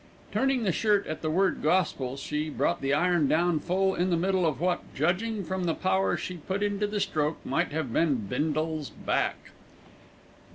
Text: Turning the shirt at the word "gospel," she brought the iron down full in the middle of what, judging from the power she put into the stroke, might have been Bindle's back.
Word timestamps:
Turning 0.31 0.63
the 0.63 0.71
shirt 0.71 1.05
at 1.05 1.21
the 1.21 1.29
word 1.29 1.61
"gospel," 1.61 2.17
she 2.17 2.49
brought 2.49 2.81
the 2.81 2.91
iron 2.91 3.27
down 3.27 3.59
full 3.59 3.93
in 3.93 4.09
the 4.09 4.17
middle 4.17 4.47
of 4.47 4.59
what, 4.59 4.81
judging 4.95 5.43
from 5.43 5.65
the 5.65 5.75
power 5.75 6.17
she 6.17 6.37
put 6.37 6.63
into 6.63 6.87
the 6.87 6.99
stroke, 6.99 7.37
might 7.45 7.71
have 7.71 7.93
been 7.93 8.15
Bindle's 8.15 8.89
back. 8.89 9.51